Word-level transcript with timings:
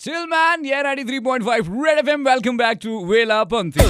Chill 0.00 0.26
man, 0.28 0.64
yeah, 0.64 0.82
93.5 0.82 1.68
Red 1.68 2.04
FM. 2.06 2.24
Welcome 2.24 2.56
back 2.56 2.80
to 2.80 3.04
Vela 3.06 3.44
Panthi. 3.46 3.84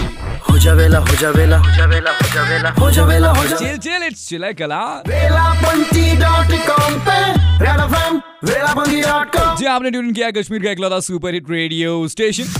हो 0.48 0.58
जा 0.58 0.72
वेला 0.75 0.98
हो 0.98 1.17
जा 1.21 1.29
वेला 1.30 1.56
हो 1.58 1.71
जा 1.76 1.84
वेला 1.86 2.10
हो 2.10 2.29
जा 2.34 2.42
वेला 2.48 2.71
हो 2.79 2.90
जा 2.90 3.04
वेला 3.06 3.29
हो 3.33 3.44
जा 3.48 3.56
Chill, 3.58 3.76
chill, 3.84 4.07
Chile 4.23 4.50
Kala. 4.60 4.81
Velapanthi 5.08 6.17
dot 6.23 6.50
com 6.68 6.99
पे 7.08 7.18
Red 7.65 7.81
FM 7.84 8.16
Velapanthi 8.50 9.00
dot 9.02 9.36
com 9.36 9.54
जी 9.57 9.66
आपने 9.75 9.91
ट्यून 9.91 10.12
किया 10.12 10.30
कश्मीर 10.41 10.62
का 10.64 10.70
इकलौता 10.70 11.00
सुपर 11.11 11.34
हिट 11.34 11.50
रेडियो 11.50 12.07
स्टेशन 12.17 12.53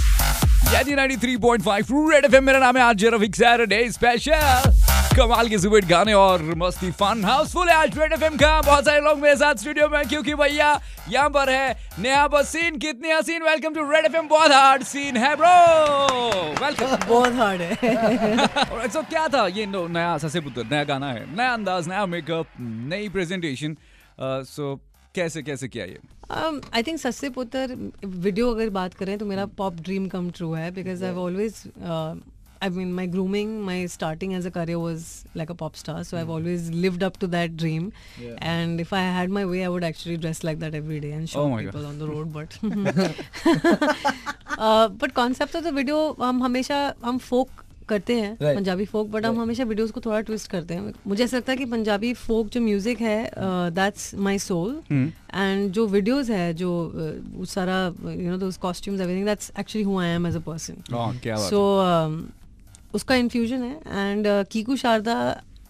या 0.75 0.83
जी 0.83 0.95
93.5 0.97 2.13
रेड 2.13 2.25
एफएम 2.25 2.45
मेरा 2.45 2.59
नाम 2.67 2.77
है 2.77 2.83
आज 2.83 3.05
रफिक 3.15 3.37
सैटरडे 3.37 3.89
स्पेशल 3.93 4.71
कमाल 5.17 5.49
के 5.49 5.59
सुपर 5.59 5.85
गाने 5.85 6.13
और 6.15 6.43
मस्ती 6.59 6.91
फन 6.99 7.25
हाउसफुल 7.25 7.69
है। 7.69 7.75
आज 7.77 7.99
रेड 7.99 8.13
एफएम 8.13 8.37
का 8.37 8.61
बहुत 8.63 8.85
सारे 8.85 9.01
लोग 9.01 9.19
मेरे 9.19 9.37
साथ 9.37 9.55
स्टूडियो 9.55 9.89
में 9.89 10.03
क्योंकि 10.09 10.35
भैया 10.35 10.69
यहाँ 11.09 11.31
पर 11.31 11.51
है 11.51 11.77
नया 11.99 12.27
बसीन 12.29 12.77
कितनी 12.79 13.11
हसीन 13.11 13.43
वेलकम 13.43 13.75
टू 13.75 13.91
रेड 13.91 14.05
एफएम 14.07 14.29
बहुत 14.29 14.53
हार्ड 14.53 14.83
सीन 14.83 15.17
है 15.17 15.35
ब्रो 15.37 16.63
वेलकम 16.65 16.97
बहुत 17.09 17.33
हार्ड 17.35 17.61
है। 17.61 17.77
Alright, 18.47 18.93
so 18.97 19.05
क्या 19.09 19.27
था? 19.29 19.47
ये 19.49 19.67
नया 19.67 20.17
ससे 20.19 20.41
पुत्र 20.41 20.65
नया 20.71 20.85
गाना 20.85 21.13
है। 21.13 21.27
नया 21.37 21.53
अंदाज 21.53 21.89
नया 21.89 22.07
मेकअप 22.07 22.47
नई 22.61 23.09
प्रेजेंटेशन 23.09 23.77
सो 24.47 24.75
कैसे 25.15 25.43
कैसे 25.43 25.69
किया 25.69 25.85
ये? 25.85 25.99
आई 26.75 26.83
थिंक 26.83 26.99
सस्ते 27.01 27.29
पुत्र 27.31 27.91
वीडियो 28.05 28.51
अगर 28.51 28.69
बात 28.71 28.95
करें 28.95 29.17
तो 29.19 29.27
मेरा 29.27 29.47
पॉप 29.59 29.81
ड्रीम 29.81 30.09
कम 30.09 30.31
ट्रू 30.31 30.53
है 30.53 30.71
because 30.71 31.05
I 31.05 31.15
always 31.15 31.63
I 32.62 32.70
mean, 32.70 32.92
my 32.94 33.06
grooming, 33.06 33.50
my 33.62 33.86
starting 33.86 34.34
as 34.34 34.46
a 34.46 34.52
career 34.52 34.78
was 34.80 35.26
like 35.36 35.50
a 35.50 35.56
pop 35.56 35.76
star. 35.76 36.04
So 36.04 36.18
I've 36.18 36.30
always 36.30 36.70
lived 36.72 37.04
up 37.04 37.18
to 37.24 37.28
that 37.28 37.58
dream. 37.58 37.92
And 38.40 38.80
if 38.86 38.94
I 38.94 39.02
had 39.18 39.30
my 39.30 39.46
way, 39.46 39.64
I 39.66 39.68
would 39.70 39.84
actually 39.84 40.18
dress 40.18 40.44
like 40.44 40.60
that 40.60 40.74
every 40.74 41.00
day 41.00 41.12
and 41.12 41.30
show 41.30 41.42
Oh 41.42 41.50
my 41.50 41.64
God. 41.64 41.74
people 41.74 41.86
on 41.86 42.00
the 42.00 42.08
road. 42.08 42.34
But 42.34 42.58
uh, 44.58 44.88
but 44.90 45.14
concept 45.14 45.54
of 45.56 45.64
the 45.64 45.72
video, 45.72 46.00
हम 46.22 46.44
हमेशा 46.44 46.80
हम 47.06 47.20
folk 47.30 47.64
करते 47.90 48.14
हैं 48.20 48.36
Punjabi 48.42 48.86
folk 48.86 49.08
but 49.10 49.26
हम 49.26 49.40
हमेशा 49.40 49.64
videos 49.64 49.92
को 49.92 50.02
थोड़ा 50.02 50.20
twist 50.28 50.50
करते 50.52 50.74
हैं 50.74 50.94
मुझे 51.08 51.24
ऐसा 51.24 51.38
लगता 51.38 51.52
है 51.52 51.58
कि 51.58 51.66
पंजाबी 51.74 52.14
फोक 52.22 52.48
जो 52.54 52.62
म्यूजिक 52.62 53.02
है 53.02 53.30
दैट्स 53.80 54.14
माय 54.28 54.38
सोल 54.40 54.72
एंड 54.92 55.72
जो 55.72 55.86
वीडियोस 55.88 56.30
है 56.30 56.54
जो 56.62 56.72
uh, 56.88 57.38
वो 57.38 57.46
सारा 57.46 57.78
you 58.12 58.32
know 58.32 58.38
those 58.38 58.58
costumes 58.66 59.02
everything 59.02 59.26
that's 59.26 59.52
actually 59.60 59.84
who 59.86 60.00
I 60.00 60.08
am 60.16 60.28
as 60.28 60.36
a 60.36 60.40
person 60.48 60.82
Oh, 60.94 61.12
क्या 61.24 61.36
बात 61.36 61.50
सो 61.50 61.62
उसका 62.95 63.15
इन्फ्यूजन 63.17 63.63
है 63.63 64.11
एंड 64.11 64.27
कीकू 64.51 64.77
शारदा 64.77 65.21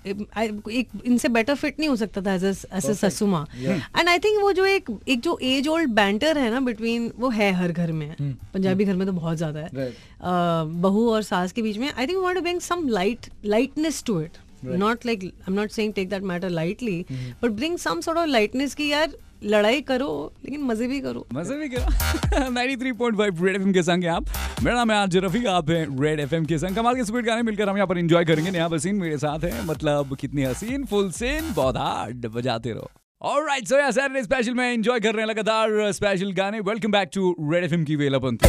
एक 0.06 0.88
इनसे 1.04 1.28
बेटर 1.28 1.54
फिट 1.54 1.78
नहीं 1.78 1.88
हो 1.88 1.96
सकता 1.96 2.20
था 2.22 2.34
एज 2.34 2.44
एज 2.44 2.90
ससुमा 2.98 3.44
एंड 3.58 4.08
आई 4.08 4.18
थिंक 4.18 4.40
वो 4.42 4.52
जो 4.52 4.64
एक 4.66 4.90
एक 5.08 5.20
जो 5.20 5.38
एज 5.42 5.68
ओल्ड 5.68 5.90
बैंटर 5.94 6.38
है 6.38 6.50
ना 6.50 6.60
बिटवीन 6.60 7.10
वो 7.18 7.28
है 7.30 7.50
हर 7.52 7.72
घर 7.72 7.92
में. 7.92 8.14
पंजाबी 8.54 8.84
घर 8.84 8.94
में 8.96 9.06
तो 9.06 9.12
बहुत 9.12 9.36
ज़्यादा 9.36 9.60
है. 9.60 9.66
Uh, 9.68 10.80
बहू 10.82 11.08
और 11.10 11.22
सास 11.22 11.52
के 11.52 11.62
बीच 11.62 11.78
में 11.78 11.90
I 11.92 12.06
think 12.06 12.18
want 12.18 12.36
to 12.36 12.42
bring 12.42 12.60
some 12.60 12.88
light 12.88 13.26
lightness 13.44 14.02
to 14.06 14.20
it 14.20 14.38
not 14.64 15.06
like 15.06 15.24
I 15.24 15.32
am 15.48 15.54
not 15.54 15.70
saying 15.70 15.92
take 15.94 16.08
that 16.10 16.22
matter 16.32 16.48
lightly 16.50 17.04
but 17.42 17.50
bring 17.50 17.76
some 17.78 18.00
sort 18.00 18.18
of 18.18 18.28
lightness 18.28 18.74
की 18.74 18.88
यार 18.88 19.14
लड़ाई 19.42 19.80
करो, 19.80 20.32
लेकिन 20.44 20.62
मज़े 20.62 20.86
भी 20.86 21.00
करो। 21.00 21.26
मज़े 21.34 21.56
भी 21.56 21.68
करा। 21.68 22.48
93.5 22.48 23.42
रेड 23.42 23.56
एफएम 23.56 23.72
के 23.72 23.82
संग 23.82 24.04
आप। 24.06 24.26
मेरा 24.62 24.76
नाम 24.76 24.90
है 24.90 24.96
आज 24.96 25.16
रफी 25.16 25.44
आप 25.44 25.70
हैं 25.70 25.86
रेड 26.00 26.20
एफएम 26.20 26.44
के 26.44 26.58
संग। 26.58 26.76
कमाल 26.76 26.96
के 26.96 27.04
स्पीड 27.04 27.26
गाने 27.26 27.42
मिलकर 27.42 27.68
हम 27.68 27.76
यहाँ 27.76 27.86
पर 27.86 27.98
एंजॉय 27.98 28.24
करेंगे। 28.24 28.50
नया 28.50 28.68
बसीन 28.68 28.96
मेरे 28.96 29.18
साथ 29.18 29.44
है। 29.44 29.64
मतलब 29.66 30.16
कितनी 30.20 30.44
हसीन 30.44 30.84
फुल 30.84 31.10
सीन 31.12 31.52
बहुत 31.54 31.76
हार्ड 31.76 32.26
बजाते 32.26 32.72
रहो। 32.72 32.90
ऑलराइट 33.22 33.68
सो 33.68 33.76
यार 33.76 33.90
सैटरडे 33.92 34.22
स्पेशल 34.22 34.54
में 34.54 34.72
एंजॉय 34.72 35.00
कर 35.00 35.12
रहे 35.12 35.22
हैं 35.22 35.28
लगातार 35.28 35.92
स्पेशल 35.92 36.32
गाने। 36.32 36.60
Welcome 36.60 36.92
back 36.92 37.10
to 37.14 37.34
red 37.52 37.64
FM 37.64 37.84
की 37.84 37.96
वेलापंथी 37.96 38.48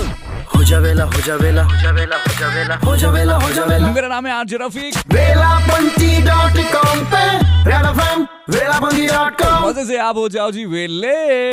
हो 0.55 0.63
जा 0.63 0.77
वेला 0.79 1.03
हो 1.05 1.21
जा 1.21 1.35
वेला 1.35 1.63
हो 1.63 1.75
जा 1.81 1.91
वेला 1.91 2.15
हो 2.17 2.33
जा 2.39 2.47
वेला 2.49 2.75
हो 2.77 2.95
जा 2.97 3.09
वेला 3.11 3.35
हो 3.35 3.49
जा 3.51 3.63
वेला 3.63 3.91
मेरा 3.91 4.07
नाम 4.07 4.27
है 4.27 4.33
आज 4.33 4.53
रफीक 4.61 4.97
पे 5.13 5.25
रेड 7.69 7.85
एफएम 7.85 8.27
मज़े 9.65 9.85
से 9.85 9.97
आप 9.99 10.17
हो 10.17 10.27
जाओ 10.29 10.51
जी 10.51 10.65
वेले। 10.65 11.51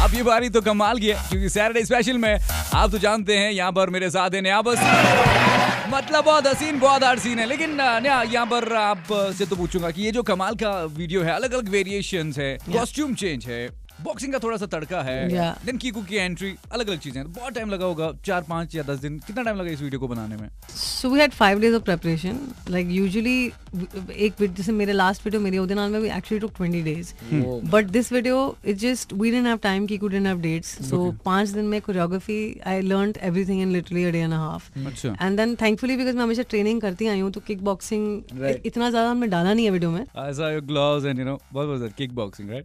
अब 0.00 0.14
ये 0.14 0.22
बारी 0.22 0.48
तो 0.50 0.60
कमाल 0.60 0.98
की 0.98 1.08
है 1.08 1.14
क्योंकि 1.30 1.48
सैटरडे 1.48 1.84
स्पेशल 1.84 2.18
में 2.18 2.38
आप 2.74 2.90
तो 2.90 2.98
जानते 2.98 3.36
हैं 3.38 3.50
यहाँ 3.52 3.72
पर 3.72 3.90
मेरे 3.90 4.10
साथ 4.10 4.34
है 4.34 4.40
नया 4.40 4.60
बस। 4.62 4.78
मतलब 5.92 6.24
बहुत 6.24 6.46
हसीन 6.46 6.78
बहुत 6.80 7.04
हार्ड 7.04 7.20
सीन 7.20 7.38
है 7.38 7.46
लेकिन 7.46 7.80
यहाँ 7.80 8.46
पर 8.46 8.72
आप 8.76 9.04
से 9.38 9.46
तो 9.46 9.56
पूछूँगा 9.56 9.90
कि 9.90 10.02
ये 10.02 10.12
जो 10.12 10.22
कमाल 10.22 10.54
का 10.62 10.72
वीडियो 10.96 11.22
है 11.22 11.34
अलग 11.34 11.52
अलग 11.52 11.68
वेरिएशंस 11.68 12.38
है 12.38 12.56
कॉस्ट्यूम 12.72 13.14
चेंज 13.14 13.46
है। 13.46 13.68
बॉक्सिंग 14.04 14.32
का 14.32 14.38
थोड़ा 14.38 14.56
सा 14.56 14.66
तड़का 14.68 15.02
है। 15.02 15.28
देन 15.66 15.76
कीकू 15.78 16.02
की 16.02 16.16
एंट्री 16.16 16.54
अलग 16.72 16.88
अलग 16.88 16.98
चीज़ें 16.98 17.22
तो 17.22 17.28
बहुत 17.30 17.54
टाइम 17.54 17.70
लगा 17.70 17.84
होगा 17.84 18.12
चार 18.26 18.42
पाँच 18.48 18.74
या 18.74 18.82
दस 18.84 18.98
दिन। 19.00 19.18
कितना 19.26 19.42
टाइम 19.42 19.56
लगा 19.56 19.70
इस 19.70 19.80
वीडियो 19.82 20.00
को 20.00 20.08
बनाने 20.08 20.36
में? 20.36 20.48
So 20.70 21.10
we 21.10 21.20
had 21.20 21.32
five 21.32 21.60
days 21.60 21.74
of 21.74 21.82
preparation 21.82 22.38
like 22.70 22.88
usually 22.90 23.52
एक 24.16 24.42
जैसे 24.42 24.72
मेरे 24.72 24.92
लास्ट 24.92 25.24
वीडियो 25.26 25.40
मेरी 25.42 25.58
उदय 25.58 25.74
नाल 25.74 25.90
में 25.90 25.98
we 26.00 26.08
actually 26.08 26.40
took 26.40 26.52
20 26.60 26.82
days 26.84 27.12
but 27.70 27.84
this 27.90 28.12
video 28.12 28.56
it 28.64 28.76
just 28.78 29.12
we 29.12 29.30
didn't 29.30 29.46
have 29.46 29.58
time 29.62 29.86
Kiku 29.86 30.08
didn't 30.08 30.26
have 30.26 30.40
dates 30.40 30.68
so 30.88 31.10
पाँच 31.24 31.48
दिन 31.48 31.64
में 31.64 31.80
choreography 31.80 32.40
I 32.66 32.80
learned 32.82 33.18
everything 33.22 33.60
in 33.62 33.72
literally 33.72 34.04
a 34.04 34.10
day 34.10 34.18
and 34.18 34.32
a 34.32 34.36
half 34.36 34.78
and 34.78 35.36
then 35.36 35.54
thankfully 35.62 35.96
because 35.96 36.16
मैं 36.16 36.22
हमेशा 36.22 36.42
training 36.50 36.80
करती 36.80 37.06
आई 37.06 37.20
हूँ 37.20 37.30
तो 37.32 37.40
kick 37.46 37.64
boxing 37.64 38.22
इतना 38.64 38.90
ज़्यादा 38.90 39.10
हमने 39.10 39.26
डाला 39.26 39.52
नहीं 39.54 39.64
है 39.64 39.70
वीडियो 39.70 39.90
में। 39.90 40.00
As 40.00 40.40
I 40.40 40.60
gloves 40.72 41.04
and 41.04 41.18
you 41.18 41.24
know 41.24 41.38
what 41.52 41.68
was 41.68 41.80
that 41.80 41.94
kick 41.96 42.14
boxing 42.14 42.50
right 42.50 42.64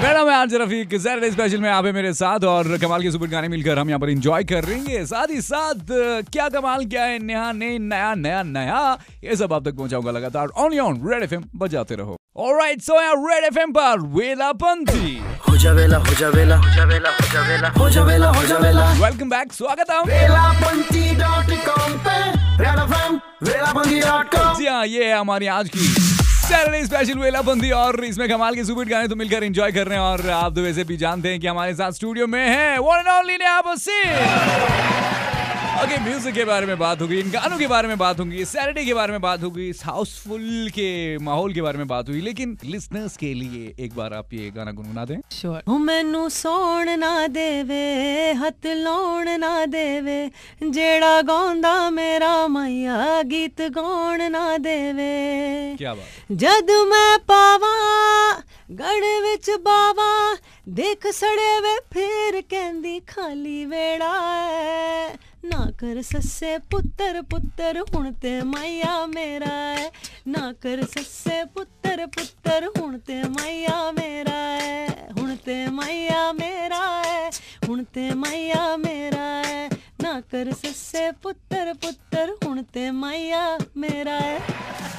मेरा 0.00 0.20
है 0.20 0.34
आज 0.34 0.54
रफीक 0.54 0.94
सैटरडे 0.94 1.30
स्पेशल 1.30 1.60
में 1.60 1.68
आप 1.70 1.84
मेरे 1.94 2.12
साथ 2.14 2.44
और 2.44 2.76
कमाल 2.78 3.02
के 3.02 3.10
सुपर 3.10 3.26
गाने 3.26 3.48
मिलकर 3.48 3.78
हम 3.78 3.88
यहाँ 3.88 4.00
पर 4.00 4.10
इंजॉय 4.10 4.44
कर 4.44 4.64
रहेंगे 4.64 5.04
साथ 5.06 5.30
ही 5.30 5.40
साथ 5.40 5.86
क्या 6.32 6.48
कमाल 6.48 6.84
क्या 6.86 7.04
है? 7.04 7.18
नया 7.18 7.52
नई 7.52 7.78
नया 7.78 8.14
नया 8.14 8.42
नया। 8.42 8.80
ये 9.24 9.36
सब 9.36 9.52
आप 9.52 9.64
तक 9.64 9.76
पहुंचाऊँगा 9.76 10.10
लगातार। 10.10 10.48
ऑनली 10.56 10.78
ऑन 10.78 11.00
रेड 11.08 11.22
एफएम 11.22 11.44
बजाते 11.56 11.94
रहो। 11.94 12.16
ऑलराइट 12.36 12.82
सो 12.82 13.00
यार 13.02 13.14
रेड 13.30 13.44
एफएम 13.44 13.72
पर 13.72 13.98
हो 15.48 15.56
जा 15.56 15.70
वेला 15.72 15.98
हो 15.98 16.14
जा 16.14 16.28
वेला 16.28 16.56
हो 16.56 16.74
जा 16.74 16.84
वेला 16.84 17.08
हो 17.08 17.28
जा 17.30 17.40
वेला 17.40 17.68
हो 17.68 17.88
जा 17.90 18.04
वेला 18.04 18.30
हो 18.30 18.44
जा 18.46 18.58
वेला 18.58 18.90
वेलकम 19.06 19.30
बैक 19.30 19.52
स्वागत 19.52 19.90
है 19.90 20.02
वेलापंथी 20.02 21.06
पे 22.06 22.18
रेड 22.64 22.78
एफएम 22.78 23.20
वेलापंथी 23.42 24.00
जी 24.58 24.66
हाँ 24.66 24.86
ये 24.86 25.04
है 25.04 25.18
हमारी 25.18 25.46
आज 25.58 25.68
की 25.68 26.23
सैटरडे 26.44 26.84
स्पेशल 26.84 27.18
वेलाबंदी 27.18 27.70
और 27.72 28.04
इसमें 28.04 28.28
कमाल 28.28 28.54
के 28.54 28.64
सुपीट 28.64 28.88
गाने 28.88 29.08
तो 29.08 29.16
मिलकर 29.16 29.44
एंजॉय 29.44 29.72
कर 29.72 29.86
रहे 29.86 29.98
हैं 29.98 30.04
और 30.04 30.28
आप 30.30 30.54
तो 30.54 30.62
वैसे 30.62 30.84
भी 30.84 30.96
जानते 30.96 31.28
हैं 31.28 31.40
कि 31.40 31.46
हमारे 31.46 31.74
साथ 31.74 31.92
स्टूडियो 31.92 32.26
में 32.26 32.40
है 32.40 32.78
वन 32.80 32.98
एंड 32.98 33.08
ओनली 33.10 33.36
ने 33.36 33.46
आप 33.46 33.68
ओके 35.83 35.97
म्यूजिक 36.03 36.33
के 36.35 36.43
बारे 36.45 36.65
में 36.65 36.77
बात 36.79 37.01
होगी 37.01 37.19
इन 37.19 37.29
गानों 37.31 37.57
के 37.57 37.67
बारे 37.67 37.87
में 37.87 37.97
बात 37.97 38.19
होगी 38.19 38.43
सैटरडे 38.45 38.83
के 38.85 38.93
बारे 38.93 39.11
में 39.11 39.21
बात 39.21 39.43
होगी 39.43 39.67
इस 39.69 39.83
हाउसफुल 39.85 40.69
के 40.75 40.87
माहौल 41.27 41.53
के 41.53 41.61
बारे 41.61 41.77
में 41.77 41.87
बात 41.87 42.09
हुई 42.09 42.21
लेकिन 42.21 42.57
लिसनर्स 42.65 43.15
के 43.17 43.33
लिए 43.33 43.73
एक 43.85 43.95
बार 43.95 44.13
आप 44.13 44.33
ये 44.33 44.49
गाना 44.57 44.71
गुनगुना 44.79 45.05
दें 45.05 45.15
Sure. 45.37 45.61
ਉਹ 45.67 45.79
ਮੈਨੂੰ 45.79 46.29
ਸੌਣ 46.31 46.97
ਨਾ 46.99 47.11
ਦੇਵੇ 47.37 48.33
ਹੱਥ 48.41 48.65
ਲਾਉਣ 48.77 49.29
ਨਾ 49.39 49.65
ਦੇਵੇ 49.75 50.19
ਜਿਹੜਾ 50.71 51.21
ਗਾਉਂਦਾ 51.29 51.89
ਮੇਰਾ 51.89 52.31
ਮਾਇਆ 52.57 53.21
ਗੀਤ 53.31 53.61
ਗਾਉਣ 53.77 54.29
ਨਾ 54.31 54.57
ਦੇਵੇ 54.67 55.09
क्या 55.81 55.95
बात 55.95 56.35
ਜਦ 56.35 56.71
ਮੈਂ 56.89 57.17
ਪਾਵਾਂ 57.27 58.41
ਗੜ 58.79 59.01
ਵਿੱਚ 59.21 59.49
ਬਾਵਾ 59.63 60.11
ਦੇਖ 60.75 61.07
ਸੜੇ 61.13 61.59
ਵੇ 61.61 61.77
ਫੇਰ 61.93 62.41
ਕਹਿੰਦੀ 62.49 62.99
ਖਾਲੀ 63.07 63.63
ਵੇੜਾ 63.65 64.13
ਐ 64.35 65.15
ਨਾ 65.44 65.70
ਕਰ 65.78 66.02
ਸੱਸੇ 66.02 66.58
ਪੁੱਤਰ 66.58 67.22
ਪੁੱਤਰ 67.22 67.82
ਹੁਣ 67.94 68.12
ਤੇ 68.12 68.42
ਮਾਇਆ 68.42 69.06
ਮੇਰਾ 69.06 69.72
ਐ। 69.74 69.90
ਨਾ 70.28 70.52
ਕਰ 70.52 70.82
ਸੱਸੇ 70.82 71.44
ਪੁੱਤਰ 71.44 72.06
ਪੁੱਤਰ 72.06 72.68
ਹੁਣ 72.78 72.98
ਤੇ 72.98 73.22
ਮਾਇਆ 73.22 73.90
ਮੇਰਾ 73.90 74.38
ਐ। 74.58 74.88
ਹੁਣ 75.18 75.36
ਤੇ 75.36 75.66
ਮਾਇਆ 75.66 76.32
ਮੇਰਾ 76.32 77.02
ਐ, 77.06 77.30
ਹੁਣ 77.68 77.84
ਤੇ 77.84 78.10
ਮਾਇਆ 78.14 78.76
ਮੇਰਾ 78.76 79.42
ਐ। 79.42 79.68
कर 80.22 80.52
सस्से 80.54 81.10
पुत्तर 81.22 81.72
पुत्तर 81.82 82.30
हुण 82.44 82.60
ते 82.74 82.90
माया 82.92 83.46
मेरा 83.76 84.12
है। 84.12 84.38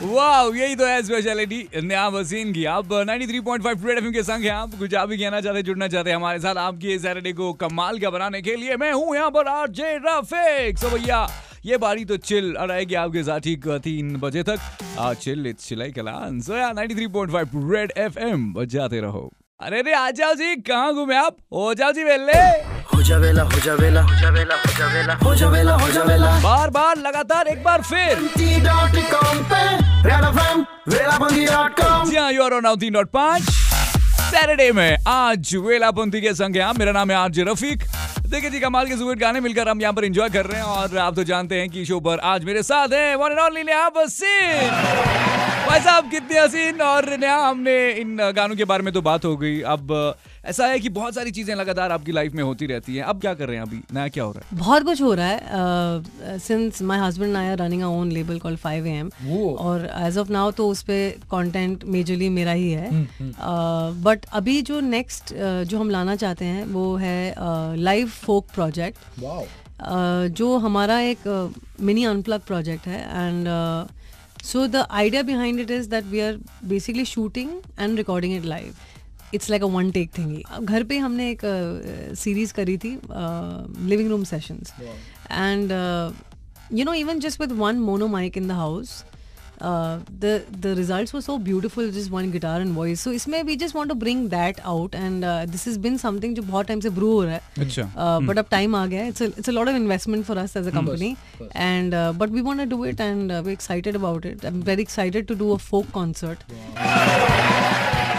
वाओ, 0.03 0.53
यही 0.53 0.75
तो 0.75 0.85
है 0.85 1.01
स्पेशलिटी 1.03 1.67
नया 1.83 2.07
वसीन 2.07 2.51
की 2.53 2.65
आप 2.65 2.91
93.5 3.03 3.85
रेड 3.85 3.97
एफएम 3.97 4.11
के 4.13 4.23
संग 4.23 4.43
हैं। 4.43 4.51
आप 4.51 4.75
कुछ 4.79 4.95
आप 4.95 5.09
भी 5.09 5.17
कहना 5.17 5.41
चाहते, 5.41 5.61
जुड़ना 5.63 5.87
चाहते 5.87 6.09
हैं 6.09 6.17
हमारे 6.17 6.39
साथ, 6.39 6.55
आपकी 6.57 6.97
सैटरडे 6.99 7.33
को 7.33 7.51
कमाल 7.55 7.99
का 7.99 8.09
बनाने 8.09 8.41
के 8.41 8.55
लिए 8.55 8.75
मैं 8.77 8.91
हूँ 8.91 9.15
यहाँ 9.15 9.31
पर 9.31 9.47
आरजे 9.47 9.95
रफीक 10.05 10.77
सो 10.77 10.89
भैया, 10.89 11.27
ये 11.65 11.77
बारी 11.77 12.05
तो 12.05 12.17
चिल 12.19 12.53
रहेगी 12.59 12.95
आपके 12.95 13.23
साथ 13.23 13.39
ठीक 13.39 13.67
तीन 13.83 14.15
बजे 14.17 14.43
तक। 14.43 14.59
आज 14.99 15.15
चिल 15.17 15.47
इट्स 15.47 15.67
चिलाई 15.69 15.91
कलान 15.91 16.41
सो 16.41 16.55
या 16.55 16.71
93.5 16.73 17.73
रेड 17.73 17.93
एफएम 17.97 18.53
बजाते 18.53 19.01
रहो। 19.01 19.29
अरे 19.59 19.81
रे, 19.81 19.93
आ 19.93 20.09
जाओ 20.11 20.33
जी, 20.33 20.55
कहाँ 20.57 20.93
घूमे 20.93 21.15
आप? 21.15 21.37
हो 21.53 21.73
जाओ 21.73 21.91
जी 21.91 22.03
वेले 22.03 22.74
हो 23.05 23.09
जा 23.09 23.17
वेला 23.21 23.43
हो 23.43 23.59
जा 23.63 23.73
वेला 23.75 24.01
हो 24.01 24.15
जा 24.19 24.29
वेला 24.29 24.55
हो 24.55 24.71
जा 24.77 24.87
वेला 24.93 25.13
हो 25.23 25.33
जा 25.35 25.47
वेला 25.49 25.73
हो 25.77 25.89
जा 25.91 26.03
वेला 26.03 26.29
बार 26.43 26.69
बार 26.77 26.97
लगातार 26.97 27.47
एक 27.47 27.63
बार 27.63 27.81
फिर। 27.89 28.19
जी 32.09 32.15
हाँ 32.15 32.31
यू 32.31 32.43
आर 32.43 32.53
ऑन 32.53 32.75
तीन 32.79 32.93
डॉट 32.93 33.09
पाँच 33.13 33.43
सैटरडे 33.49 34.71
में 34.71 34.97
आज 35.07 35.55
वेलापंथी 35.65 36.21
के 36.21 36.33
संग 36.33 36.55
हैं 36.55 36.63
आप। 36.63 36.77
मेरा 36.79 36.91
नाम 36.91 37.11
है 37.11 37.17
आरजे 37.17 37.43
रफीक। 37.51 37.83
देखिए 38.27 38.49
जी 38.49 38.59
कमाल 38.59 38.87
के 38.87 38.97
सुबह 38.97 39.13
गाने 39.21 39.39
मिलकर 39.39 39.69
हम 39.69 39.81
यहाँ 39.81 39.93
पर 39.93 40.05
एंजॉय 40.05 40.29
कर 40.29 40.45
रहे 40.45 40.57
हैं 40.61 40.65
और 40.65 40.97
आप 40.97 41.15
तो 41.15 41.23
जानते 41.23 41.59
हैं 41.59 41.69
कि 41.69 41.85
शो 41.85 41.99
पर 42.09 42.19
आज 42.33 42.43
मेरे 42.45 42.63
साथ 42.63 42.93
हैं 42.93 43.15
वन 43.15 43.31
एंड 43.31 43.39
ओनली 43.39 43.63
नेहा 43.63 43.89
बसीन 43.97 45.34
भाई 45.67 45.79
साहब 45.81 46.09
कितने 46.09 46.39
हसीन 46.39 46.81
और 46.81 47.05
नया 47.19 47.37
हमने 47.37 47.75
इन 47.91 48.17
गानों 48.35 48.55
के 48.55 48.65
बारे 48.65 48.83
में 48.83 48.93
तो 48.93 49.01
बात 49.01 49.25
हो 49.25 49.35
गई। 49.37 49.61
अब 49.63 50.15
ऐसा 50.45 50.65
है 50.67 50.79
कि 50.79 50.89
बहुत 50.89 51.15
सारी 51.15 51.31
चीज़ें 51.31 51.53
लगातार 51.55 51.91
आपकी 51.91 52.11
लाइफ 52.11 52.33
में 52.33 52.43
होती 52.43 52.65
रहती 52.67 52.95
हैं। 52.95 53.03
अब 53.03 53.21
क्या 53.21 53.33
कर 53.33 53.47
रहे 53.47 53.57
हैं 53.57 53.63
अभी? 53.63 53.79
नया 53.93 54.07
क्या 54.07 54.23
हो 54.23 54.31
रहा 54.31 54.41
है? 54.41 54.57
बहुत 54.59 54.83
कुछ 54.83 55.01
हो 55.01 55.13
रहा 55.13 55.27
है। 55.27 56.37
Since 56.39 56.81
my 56.81 56.99
husband 56.99 57.35
I 57.37 57.47
are 57.47 57.57
running 57.57 57.81
a 57.81 57.87
own 57.87 58.11
label 58.11 58.39
call 58.39 58.57
5 58.65 58.87
M 58.87 59.09
और 59.59 59.89
एज 59.97 60.17
ऑफ़ 60.17 60.31
नाउ 60.31 60.51
तो 60.51 60.67
उस 60.69 60.83
पे 60.83 61.09
कंटेंट 61.31 61.83
मेजरली 61.87 62.29
मेरा 62.29 62.51
ही 62.51 62.71
है। 62.71 62.89
बट 64.03 64.25
अभी 64.33 64.61
जो 64.61 64.79
नेक्स्ट 64.93 65.33
जो 65.33 65.79
हम 65.79 65.89
लाना 65.89 66.15
चाहते 66.15 66.45
हैं 66.45 66.65
वो 66.67 66.95
है 66.97 67.35
लाइव 67.79 68.07
फोक 68.21 68.47
प्रोजेक्ट 68.55 68.97
जो 70.31 70.57
हमारा 70.59 70.99
एक 71.01 71.51
मिनी 71.81 72.03
अनप्लग 72.05 72.41
प्रोजेक्ट 72.47 72.87
है। 72.87 73.01
And 73.01 73.47
so 74.45 74.65
the 74.67 74.85
idea 74.91 75.21
behind 75.23 75.59
it 75.59 75.71
is 75.71 75.89
that 75.89 76.05
we 76.05 76.19
are 76.19 76.37
basically 76.65 77.05
shooting 77.05 77.49
and 77.79 77.97
recording 77.97 78.35
it 78.35 78.45
live 78.45 78.73
it's 79.33 79.49
like 79.49 79.63
a 79.63 79.67
one 79.67 79.91
take 79.91 80.09
thing 80.17 80.65
घर 80.65 80.83
पे 80.83 80.97
हमने 80.97 81.29
एक 81.31 81.41
सीरीज़ 82.17 82.53
करी 82.53 82.77
थी 82.77 82.91
living 83.11 84.09
room 84.09 84.23
sessions 84.23 84.73
and 85.31 85.71
you 86.71 86.85
know 86.85 86.93
even 86.93 87.19
just 87.19 87.41
with 87.41 87.51
one 87.57 87.79
mono 87.79 88.07
mic 88.07 88.37
in 88.37 88.47
the 88.47 88.51
house 88.59 89.03
the 89.61 90.73
result 90.77 91.13
वो 91.15 91.21
so 91.21 91.37
beautiful 91.45 91.89
जिस 91.91 92.09
one 92.11 92.31
guitar 92.31 92.61
and 92.61 92.75
voice 92.75 93.01
so 93.03 93.11
इसमें 93.11 93.41
we 93.43 93.55
just 93.55 93.75
want 93.75 93.89
to 93.89 93.95
bring 93.99 94.27
that 94.29 94.59
out 94.65 94.95
and 94.95 95.25
this 95.51 95.67
is 95.67 95.79
been 95.79 95.97
something 95.97 96.35
जो 96.35 96.41
बहुत 96.41 96.67
time 96.67 96.79
से 96.79 96.89
brew 96.89 97.11
हो 97.11 97.23
रहा 97.23 97.33
है। 97.33 97.41
अच्छा। 97.59 98.19
बट 98.19 98.37
अब 98.37 98.45
टाइम 98.51 98.75
आ 98.75 98.85
गया 98.85 99.05
it's 99.05 99.49
lot 99.49 99.67
of 99.67 99.75
investment 99.75 100.25
for 100.25 100.37
us 100.37 100.57
as 100.57 100.67
a 100.67 100.71
company 100.71 101.15
and 101.55 101.95
but 102.17 102.29
we 102.29 102.41
want 102.41 102.69
do 102.69 102.85
it 102.85 103.01
and 103.01 103.31
we 103.31 103.53
excited 103.53 103.95
about 103.95 104.25
it 104.25 104.45
I 104.45 104.51
am 104.51 104.61
very 104.63 104.81
excited 104.81 105.27
to 105.27 105.35
do 105.35 105.53
a 105.53 105.57
folk 105.59 105.89
concert 105.93 106.43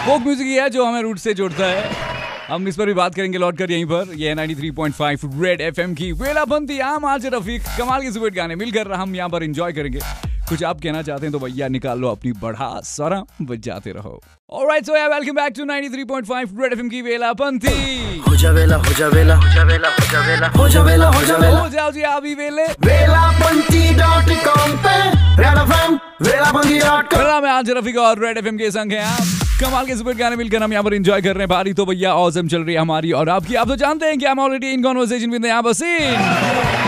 folk 0.05 0.21
music 0.21 0.47
है 0.47 0.69
जो 0.69 0.85
हमें 0.85 1.01
root 1.01 1.17
से 1.19 1.33
जुड़ता 1.33 1.65
है। 1.65 2.15
हम 2.47 2.67
इस 2.67 2.75
पर 2.75 2.85
भी 2.85 2.93
बात 2.93 3.15
करेंगे 3.15 3.37
लौट 3.37 3.57
कर 3.57 3.71
यहीं 3.71 3.85
पर। 3.85 4.13
ये 4.17 4.35
93.5 4.35 5.41
रेड 5.43 5.61
एफएम 5.61 5.93
की 5.93 6.11
वेला 6.13 6.45
बंदी 6.45 6.79
आम 6.81 7.05
आज 7.05 7.25
रफीक 7.33 7.61
कमाल 7.77 8.01
के 8.01 8.11
सुबह 8.11 8.29
गाने 8.35 8.55
मिलकर 8.55 8.91
हम 8.93 9.15
यहाँ 9.15 9.29
पर 9.29 9.43
एंजॉय 9.43 9.73
करेंगे। 9.73 9.99
कुछ 10.49 10.63
आप 10.63 10.79
कहना 10.83 11.01
चाहते 11.01 11.25
हैं 11.25 11.31
तो 11.31 11.39
भैया 11.39 11.67
निकाल 11.67 11.99
लो 11.99 12.09
अपनी 12.09 12.31
बढ़ा 12.41 12.69
सरा 12.85 13.21
बजाते 13.41 13.91
रहो। 13.91 14.19
Alright, 14.49 14.85
so 14.85 14.93
yeah, 14.95 15.07
welcome 15.09 15.35
back 15.35 15.55
to 15.55 15.65
93.5 15.65 16.53
Red 16.59 16.75
FM 16.75 16.89
की 16.91 17.01
वेलापंथी 17.01 18.19
हो 18.27 18.35
जा 18.35 18.51
वेला 18.51 18.75
हो 18.77 18.93
जा 18.99 19.07
वेला 19.07 19.35
हो 19.35 19.49
जा 19.55 19.63
वेला 19.63 19.89
हो 19.89 20.05
जा 20.07 20.21
वेला 20.21 20.47
हो 20.47 20.67
जा 20.69 20.83
वेला 20.83 21.09
हो 21.09 21.23
जा 21.25 21.37
वेला। 21.37 21.59
हो 21.59 21.69
जाओ 21.69 21.91
जी 21.91 22.01
अभी 22.01 22.35
वेले। 22.35 22.67
कॉम 24.47 24.71
पे 24.85 24.95
रेड 25.41 25.57
एफएम 25.57 25.99
वेलाबंदी 26.21 26.79
डॉट 26.79 27.09
कॉम 27.11 27.19
मेरा 27.19 27.31
नाम 27.31 27.45
है 27.45 27.51
आज 27.51 27.69
रफीक 27.77 27.97
और 27.97 28.25
रेड 28.25 28.37
एफएम 28.37 28.57
के 28.57 28.71
संग 28.71 28.91
हैं 28.91 29.03
आप। 29.03 29.61
कमाल 29.61 29.85
के 29.85 29.95
सुपर 29.95 30.13
गाने 30.17 30.35
मिलकर 30.35 30.63
हम 30.63 30.71
यहाँ 30.73 30.83
पर 30.83 30.93
एंजॉय 30.93 31.21
कर 31.21 31.33
रहे 31.33 31.41
हैं। 31.41 31.49
बारी 31.49 31.73
तो 31.73 31.85
भैया 31.85 32.13
औसम 32.15 32.47
चल 32.47 32.61
रही 32.61 32.75
है 32.75 32.81
हमारी 32.81 33.11
और 33.11 33.29
आपकी। 33.29 33.55
आप 33.55 33.67
तो 33.67 33.75
जानते 33.75 34.05
हैं 34.05 34.17
कि 34.19 34.25
हम 34.25 34.39
ऑलरेडी 34.39 34.71
इन 34.73 34.83
कॉन्वर्सेशन 34.83 35.31
विद 35.31 35.45
यहाँ 35.45 35.63
बसीन 35.63 36.86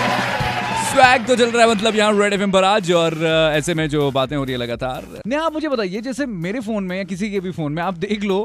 स्वैग 1.00 1.26
तो 1.28 1.36
चल 1.36 1.52
रहा 1.52 1.64
है 1.64 1.70
मतलब 1.70 1.96
यहाँ 1.96 2.20
रेड 2.20 2.34
एफएम 2.34 2.52
पर 2.52 2.64
आज 2.64 2.92
और 2.92 3.14
ऐसे 3.26 3.74
में 3.74 3.88
जो 3.90 4.10
बातें 4.12 4.36
हो 4.38 4.44
रही 4.44 4.54
है 4.54 4.58
लगातार। 4.60 5.06
नहीं, 5.28 5.40
आप 5.40 5.54
मुझे 5.54 5.70
बताइए, 5.70 6.02
जैसे 6.02 6.26
मेरे 6.26 6.60
फ़ोन 6.60 6.84
में 6.84 6.96
या 6.98 7.04
किसी 7.04 7.30
के 7.32 7.40
भी 7.40 7.52
फ़ोन 7.52 7.74
में 7.74 7.82
आप 7.84 7.98
देख 7.98 8.24
लो, 8.24 8.40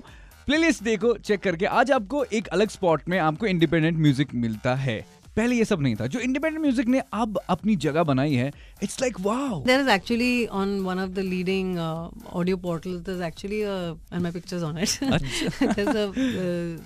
प्लेलिस्ट 0.46 0.82
देखो, 0.82 1.12
चेक 1.18 1.40
करके, 1.42 1.66
आज 1.66 1.90
आपको 1.92 2.22
एक 2.32 2.48
अलग 2.48 2.68
स्पॉट 2.68 3.02
में 3.08 3.18
आपको 3.18 3.46
इंडिपेंडेंट 3.46 3.98
म्यूज़िक 3.98 4.34
मिलता 4.34 4.74
है। 4.76 4.98
पहले 5.36 5.56
ये 5.56 5.64
सब 5.64 5.80
नहीं 5.82 5.94
था। 5.96 6.06
जो 6.06 6.20
इंडिपेंडेंट 6.20 6.60
म्यूज़िक 6.62 6.88
ने 6.88 7.02
अब 7.12 7.38
अपनी 7.50 7.76
जगह 7.84 8.02
बनाई 8.04 8.34
है 8.34 8.50
it's 8.82 9.00
like 9.00 9.20
wow 9.20 9.62
there 9.64 9.80
is 9.80 9.88
actually 9.90 10.46
on 10.46 10.78
one 10.80 10.98
of 11.00 11.10
the 11.10 11.18
leading 11.28 11.78
audio 11.78 12.56
portals 12.66 13.00
there 13.00 13.16
is 13.18 13.24
actually 13.24 13.60
and 13.60 14.22
my 14.22 14.32
pictures 14.32 14.62
on 14.62 14.78
it 14.78 14.98
there 15.02 15.80
is 15.80 15.88
a 15.88 16.12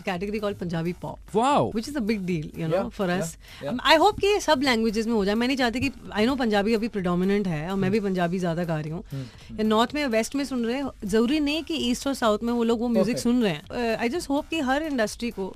category 0.04 0.38
called 0.38 0.58
Punjabi 0.58 0.92
pop 1.02 1.36
wow 1.36 1.70
which 1.72 1.88
is 1.88 1.96
a 1.96 2.00
big 2.02 2.24
deal 2.26 2.50
you 2.58 2.68
know 2.68 2.88
for 2.88 3.08
us 3.10 3.36
I 3.80 3.96
hope 3.96 4.18
कि 4.20 4.26
ये 4.26 4.40
सब 4.40 4.62
languages 4.64 5.06
में 5.06 5.14
हो 5.14 5.24
जाए। 5.24 5.34
मैं 5.34 5.46
नहीं 5.46 5.56
चाहती 5.56 5.80
कि 5.80 5.90
आई 6.12 6.26
नो 6.26 6.34
पंजाबी 6.36 6.74
अभी 6.74 6.88
प्रेडोमिनेंट 6.88 7.46
है 7.46 7.68
और 7.70 7.76
मैं 7.76 7.90
भी 7.90 7.98
hmm. 7.98 8.08
पंजाबी 8.08 8.38
ज़्यादा 8.38 8.64
गा 8.64 8.80
रही 8.80 8.90
हूँ। 8.90 9.02
North 9.02 9.60
hmm, 9.60 9.70
hmm. 9.70 9.94
में 9.94 10.06
वेस्ट 10.08 10.34
में 10.34 10.44
सुन 10.44 10.64
रहे 10.64 10.76
हैं। 10.76 10.90
ज़रूरी 11.04 11.40
नहीं 11.40 11.62
कि 11.62 11.74
ईस्ट 11.90 12.06
और 12.06 12.14
साउथ 12.14 12.38
में 12.42 12.52
वो 12.52 12.64
लोग 12.64 12.80
वो 12.80 12.88
म्यूज़िक 12.88 13.18
सुन 13.18 13.42
रहे 13.42 13.52
हैं। 13.52 13.96
आई 13.96 14.08
जस्ट 14.08 14.30
होप 14.30 14.48
कि 14.50 14.60
हर 14.60 14.82
इंडस्ट्री 14.82 15.30
को 15.30 15.54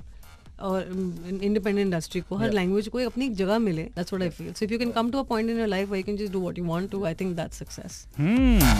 और 0.59 0.81
इंडिपेंडेंट 1.41 1.85
इंडस्ट्री 1.85 2.21
को 2.21 2.35
हर 2.35 2.51
लैंग्वेज 2.53 2.87
को 2.87 2.99
अपनी 2.99 3.25
एक 3.25 3.35
जगह 3.35 3.59
मिले 3.59 3.83
that's 3.95 4.13
what 4.13 4.23
I 4.23 4.29
feel 4.29 4.51
so 4.53 4.65
if 4.65 4.73
you 4.73 4.79
can 4.79 4.91
come 4.91 5.09
to 5.11 5.19
a 5.19 5.23
point 5.29 5.49
in 5.49 5.59
your 5.59 5.67
life 5.67 5.93
you 5.93 6.03
can 6.03 6.17
just 6.17 6.33
do 6.33 6.41
what 6.41 6.57
you 6.57 6.65
want 6.65 6.89
to 6.91 7.03
I 7.05 7.13
think 7.13 7.35
that's 7.37 7.59
success 7.59 8.05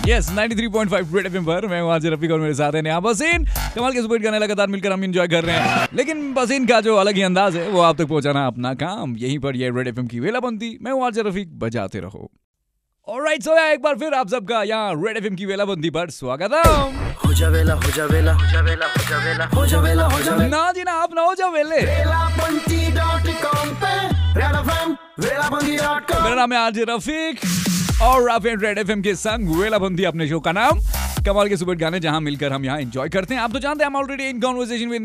yes 0.07 0.29
93.5 0.31 1.15
red 1.15 1.25
FM 1.25 1.45
पर 1.45 1.67
मैं 1.67 1.81
हूँ 1.81 1.91
आज 1.91 2.05
रफीक 2.05 2.31
और 2.31 2.39
मेरे 2.39 2.53
साथ 2.53 2.75
है 2.75 2.99
बसीन 3.01 3.45
कमाल 3.75 3.93
के 3.93 4.01
सुपर 4.01 4.21
गाने 4.23 4.39
लगातार 4.39 4.67
मिलकर 4.67 4.91
हम 4.91 5.03
एंजॉय 5.03 5.27
कर 5.27 5.43
रहे 5.43 5.55
हैं। 5.55 5.87
लेकिन 5.93 6.33
बसीन 6.33 6.65
का 6.65 6.79
जो 6.81 6.95
अलग 6.95 7.15
ही 7.15 7.21
अंदाज 7.21 7.55
है 7.55 7.69
वो 7.69 7.81
आप 7.81 7.97
तक 7.97 8.07
पहुंचाना 8.07 8.45
अपना 8.47 8.73
काम 8.75 9.15
यहीं 9.17 9.39
पर 9.39 9.55
ये 9.55 9.69
रेड 9.69 9.87
एफएम 9.87 10.07
की 10.07 10.19
वेला 10.19 10.39
बनती 10.39 10.77
मैं 10.81 10.91
हूँ 10.91 11.05
आज 11.05 11.19
रफीक 11.19 11.59
बजाते 11.59 11.99
रहो। 11.99 12.29
ऑलराइट 13.07 13.43
सो 13.43 13.57
एक 13.61 13.81
बार 13.81 13.95
फिर 13.99 14.13
आप 14.13 14.29
सबका 14.29 14.61
यहाँ 14.63 14.93
रेड 14.97 15.17
एफएम 15.17 15.35
की 15.35 15.45
वेला 15.45 15.65
बंदी 15.65 15.89
पर 15.89 16.09
स्वागतम। 16.11 16.69
हो 16.69 17.02
जा 17.39 17.47
वेला 17.49 17.73
हो 17.73 17.91
जा 17.95 18.05
वेला 18.05 18.31
हो 18.33 18.45
जा 18.51 18.59
वेला 18.61 18.85
हो 18.95 19.03
जा 19.09 19.17
वेला 19.25 19.45
हो 19.53 19.65
जा 19.67 19.79
वेला 19.81 20.05
हो 20.13 20.19
जा 20.23 20.35
ना 20.47 20.71
जी 20.75 20.83
ना 20.83 20.91
आप 21.03 21.13
ना 21.15 21.21
हो 21.21 21.33
जा 21.35 21.47
वेले 21.55 21.81
मेरा 26.23 26.35
नाम 26.35 26.53
है 26.53 26.59
आज 26.59 26.79
रफीक 26.89 28.01
और 28.03 28.29
आप 28.29 28.45
रेड 28.45 28.77
एफएम 28.77 29.01
के 29.01 29.15
संग 29.15 29.55
वेला 29.59 29.77
बंदी 29.85 30.03
अपने 30.13 30.27
शो 30.29 30.39
का 30.47 30.51
नाम 30.59 30.79
कमाल 31.25 31.49
के 31.49 31.57
सुपर 31.57 31.75
गाने 31.83 31.99
जहाँ 32.05 32.19
मिलकर 32.21 32.53
हम 32.53 32.65
यहाँ 32.65 32.79
एंजॉय 32.79 33.09
करते 33.09 33.33
हैं। 33.33 33.41
आप 33.41 33.51
तो 33.53 33.59
जानते 33.59 33.83
हैं 33.83 33.89
हम 33.91 33.95
already 33.97 34.29
in 34.29 34.39
conversation 34.41 34.89
with 34.89 35.01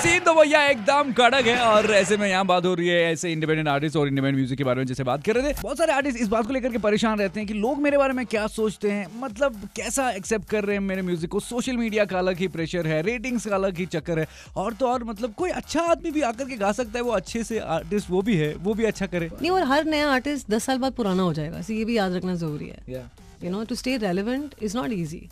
Sean 0.00 0.20
तो 0.24 0.32
भैया 0.34 0.62
एकदम 0.66 1.12
कड़क 1.12 1.46
है 1.46 1.56
और 1.60 1.90
ऐसे 1.92 2.16
में 2.16 2.26
यहाँ 2.28 2.44
बात 2.46 2.66
हो 2.66 2.72
रही 2.74 2.88
है 2.88 3.00
ऐसे 3.04 3.32
इंडिपेंडेंट 3.32 3.68
आर्टिस्ट 3.68 3.96
और 3.96 4.08
इंडिपेंडेंट 4.08 4.36
म्यूज़िक 4.36 4.58
के 4.58 4.64
बारे 4.64 4.78
में 4.78 4.86
जैसे 4.86 5.04
बात 5.04 5.24
कर 5.24 5.34
रहे 5.34 5.52
थे। 5.52 5.62
बहुत 5.62 5.78
सारे 5.78 5.92
आर्टिस्ट 5.92 6.18
इस 6.18 6.28
बात 6.28 6.46
को 6.46 6.52
लेकर 6.52 6.72
के 6.72 6.78
परेशान 6.78 7.18
रहते 7.18 7.40
हैं 7.40 7.46
कि 7.48 7.54
लोग 7.54 7.80
मेरे 7.82 7.98
बारे 7.98 8.12
में 8.12 8.24
क्या 8.26 8.46
सोचते 8.48 8.90
हैं 8.90 9.06
मतलब 9.20 9.60
कैसा 9.76 10.10
एक्सेप्ट 10.10 10.48
कर 10.50 10.64
रहे 10.64 10.76
हैं 10.76 10.82
मेरे 10.82 11.02
म्यूज़िक 11.02 11.30
को। 11.30 11.40
सोशल 11.40 11.76
मीडिया 11.76 12.04
का 12.04 12.18
अलग 12.18 12.38
ही 12.38 12.48
प्रेशर 12.48 12.86
है 12.86 13.00
रेटिंग्स 13.02 13.46
का 13.46 13.54
अलग 13.54 13.78
ही 13.78 13.86
चक्कर 13.88 14.18
है 14.18 14.26
और 14.56 14.74
तो 14.74 14.88
और 14.88 15.04
मतलब 15.04 15.34
कोई 15.34 15.50
अच्छा 15.52 15.82
आदमी 15.82 16.10
भी 16.10 16.22
आकर 16.22 16.44
के 16.44 16.56
गा 16.56 16.72
सकता 16.72 16.98
है 16.98 17.04
वो 17.04 17.12
अच्छे 17.12 17.44
से 17.44 17.58
आर्टिस्ट 17.58 18.10
वो 18.10 18.22
भी 18.22 18.36
है 18.36 18.54
वो 18.58 18.74
भी 18.74 18.84
अच्छा 18.84 19.06
करे। 19.06 19.30
नहीं 19.32 19.50
और 19.50 19.64
हर 19.64 19.84
नया 19.86 20.10
आर्टिस्ट 20.10 20.50
दस 20.50 20.64
साल 20.64 20.78
बाद 20.78 20.92
पुराना 20.92 21.22
हो 21.22 21.32
जाएगा 21.32 21.62
ये 21.70 21.84
भी 21.84 21.96
याद 21.96 22.14
रखना 22.14 22.34
ज़रूरी 22.36 22.68
है। 22.68 23.02
You 23.44 23.50
know 23.50 23.62
to 23.64 23.74
stay 23.74 23.96
relevant 23.96 24.54
is 24.62 24.76
not 24.76 24.92
easy 24.92 25.28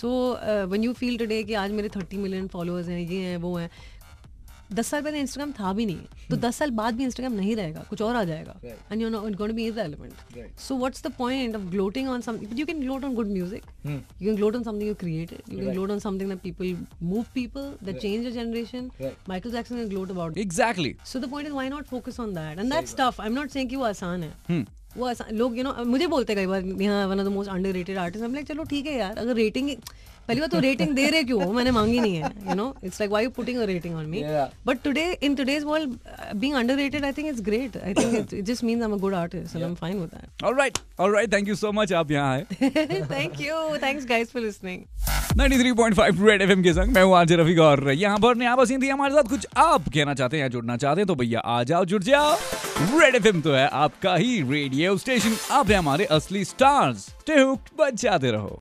so 0.00 0.10
when 0.42 0.84
you 0.84 0.92
feel 1.00 1.18
today 1.18 1.42
कि 1.42 1.54
आज 1.64 1.72
मेरे 1.80 1.88
थर्टी 1.96 2.16
मिलियन 2.26 2.46
फॉलोअर्स 2.52 2.88
हैं 2.88 3.00
ये 3.00 3.20
हैं 3.24 3.36
वो 3.46 3.56
हैं 3.56 3.70
दस 4.74 4.86
साल 4.88 5.02
पहले 5.02 5.20
इंस्टाग्राम 5.20 5.52
था 5.58 5.72
भी 5.72 5.86
नहीं 5.86 6.28
तो 6.30 6.36
दस 6.46 6.56
साल 6.58 6.70
बाद 6.76 6.94
भी 6.96 7.04
इंस्टाग्राम 7.04 7.32
नहीं 7.38 7.54
रहेगा 7.56 7.84
कुछ 7.90 8.02
और 8.02 8.16
आ 8.16 8.22
जाएगा 8.24 8.54
and 8.92 9.02
you 9.02 9.08
know 9.08 9.26
it 9.28 9.36
going 9.36 9.54
be 9.56 9.70
irrelevant 9.70 10.36
so 10.66 10.76
what's 10.82 11.04
the 11.06 11.12
point 11.18 11.58
of 11.58 11.66
gloating 11.74 12.10
on 12.14 12.24
something 12.26 12.52
but 12.52 12.62
you 12.62 12.66
can 12.70 12.82
gloat 12.84 13.06
on 13.08 13.16
good 13.20 13.32
music 13.36 13.68
you 13.86 14.26
can 14.26 14.38
gloat 14.40 14.58
on 14.60 14.66
something 14.68 14.90
you 14.90 14.98
created 15.04 15.54
you 15.54 15.62
can 15.62 15.78
gloat 15.78 15.94
on 15.96 16.04
something 16.06 16.34
that 16.34 16.42
people 16.42 16.74
move 17.12 17.32
people 17.38 17.70
that 17.88 18.02
change 18.06 18.30
a 18.32 18.36
generation 18.36 18.92
michael 19.32 19.56
jackson 19.56 19.82
can 19.82 19.90
gloat 19.94 20.14
about 20.16 20.38
exactly 20.44 20.94
so 21.14 21.24
the 21.26 21.32
point 21.34 21.52
is 21.52 21.58
why 21.58 21.66
not 21.74 21.90
focus 21.96 22.22
on 22.26 22.38
that 22.38 22.62
and 22.64 22.76
that's 22.76 23.00
tough 23.02 23.20
i'm 23.26 23.40
not 23.40 23.56
saying 23.56 23.70
कि 23.70 23.82
वो 23.82 23.90
आसान 23.90 24.28
है 24.28 24.64
वो 24.96 25.06
आसान 25.06 25.36
लोग 25.36 25.56
you 25.58 25.64
know 25.64 25.74
मुझे 25.86 26.06
बोलते 26.06 26.32
हैं 26.32 26.40
कई 26.40 26.46
बार 26.46 26.82
यहाँ 26.82 27.06
one 27.08 27.20
of 27.20 27.26
the 27.26 27.32
most 27.32 27.50
underrated 27.50 27.98
artist 27.98 28.24
हम 28.24 28.34
लाइक 28.34 28.46
चलो 28.46 28.64
ठीक 28.70 28.86
है 28.86 28.98
यार 28.98 29.18
अगर 29.18 29.34
रेटिंग 29.36 29.70
पहली 30.28 30.40
बार 30.40 30.48
तो 30.48 30.58
रेटिंग 30.60 30.90
दे 30.94 31.08
रहे 31.10 31.22
क्यों? 31.24 31.42
हो 31.44 31.52
मैंने 31.52 31.70
मांगी 31.70 31.98
नहीं 32.00 32.16
है 32.16 32.30
you 32.48 32.54
know 32.54 32.66
it's 32.84 33.00
like 33.00 33.10
why 33.10 33.24
you 33.24 33.30
putting 33.38 33.58
a 33.58 33.64
rating 33.66 33.94
on 33.96 34.04
me 34.06 34.22
but 34.66 34.82
today 34.84 35.10
in 35.22 35.34
today's 35.34 35.64
world 35.64 35.94
being 36.36 36.54
underrated 36.56 37.04
I 37.04 37.12
think 37.12 37.28
it's 37.28 37.40
great 37.42 37.76
I 37.76 37.94
think 37.94 38.14
it 38.34 38.44
just 38.44 38.64
means 38.64 38.78
I 38.78 38.84
am 38.84 38.92
a 38.94 38.98
good 38.98 39.14
artist 39.14 39.56
and 39.56 39.62
I 39.64 39.68
am 39.68 39.74
fine 39.74 39.98
with 40.00 40.10
that 40.10 40.44
alright 40.44 40.78
alright 41.00 41.32
thank 41.32 41.48
you 41.48 41.54
so 41.54 41.72
much 41.72 41.92
आप 41.92 42.10
यहाँ 42.10 42.32
आए. 42.34 42.44
Thank 42.52 43.40
you 43.40 43.76
thanks 43.82 44.06
guys 44.06 44.30
for 44.32 44.42
listening 44.42 44.84
93.5 45.32 46.18
red 46.20 46.42
FM 46.42 46.62
के 46.62 46.72
संग 46.72 46.94
मैं 46.94 47.02
हूँ 47.02 47.16
आज 47.16 47.32
रफीक 47.32 47.58
और 47.58 47.90
यहाँ 47.90 48.18
पर 48.18 48.36
नया 48.36 48.56
बसीन 48.56 48.82
थी 48.82 48.88
हमारे 48.88 49.14
साथ 49.14 49.28
कुछ 49.30 49.46
आप 49.56 49.84
कहना 49.94 50.14
चाहते 50.14 50.36
हैं 50.36 50.50
जुड़ना 50.50 50.76
चाहते 50.76 51.00
हैं 51.00 51.06
तो 51.06 51.14
भैया 51.14 51.40
आ 51.40 51.62
जाओ, 51.62 51.84
जुड़ 51.84 52.02
जाओ। 52.02 52.34
रेड 53.00 53.14
एफएम 53.14 53.40
तो 53.40 53.52
है 53.52 53.66
आपका 53.68 54.14
ही 54.16 54.40
रेडियो 54.42 54.96
स्टेशन 54.96 55.36
आप 55.50 55.70
है 55.70 55.76
हमारे 55.76 56.04
असली 56.04 56.44
स्टार्स 56.44 56.98
स्टे 56.98 57.44
बजाते 57.80 58.30
रहो। 58.30 58.60